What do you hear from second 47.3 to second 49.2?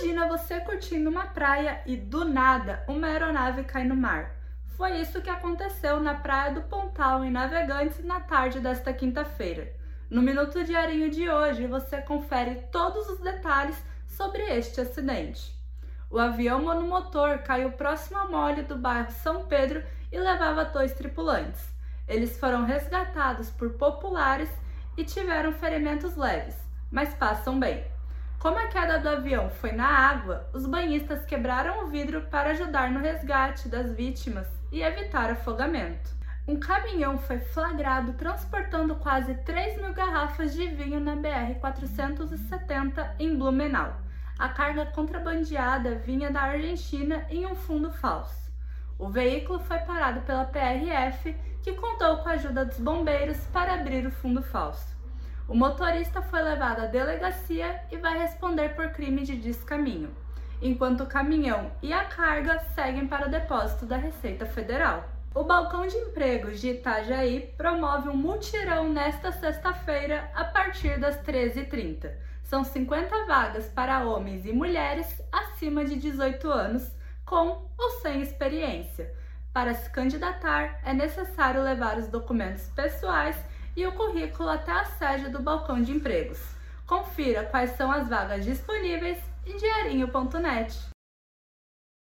um fundo falso. O